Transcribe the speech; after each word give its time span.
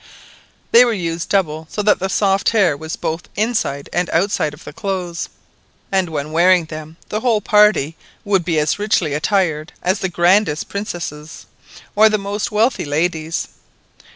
They 0.71 0.83
were 0.83 0.93
used 0.93 1.29
double, 1.29 1.67
so 1.69 1.83
that 1.83 1.99
the 1.99 2.09
soft 2.09 2.49
hair 2.49 2.75
was 2.75 2.95
both 2.95 3.29
inside 3.35 3.87
and 3.93 4.09
outside 4.09 4.51
of 4.51 4.63
the 4.63 4.73
clothes; 4.73 5.29
and 5.91 6.09
when 6.09 6.31
wearing 6.31 6.65
them, 6.65 6.97
the 7.09 7.19
whole 7.19 7.39
party 7.39 7.95
would 8.25 8.43
be 8.43 8.57
as 8.57 8.79
richly 8.79 9.13
attired 9.13 9.73
as 9.83 9.99
the 9.99 10.09
grandest 10.09 10.69
princesses, 10.69 11.45
or 11.95 12.09
the 12.09 12.17
most 12.17 12.51
wealthy 12.51 12.83
ladies. 12.85 13.49